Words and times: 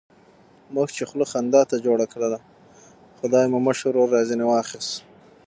موږ 0.75 0.87
چې 0.95 1.03
خوله 1.09 1.25
خندا 1.31 1.61
ته 1.69 1.75
جوړه 1.85 2.05
کړله، 2.13 2.39
خدای 3.19 3.45
مو 3.51 3.57
مشر 3.67 3.91
ورور 3.93 4.09
را 4.15 4.21
ځنې 4.29 4.45
واخیست. 4.47 4.91